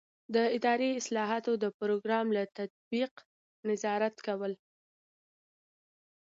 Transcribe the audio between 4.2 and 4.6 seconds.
کول.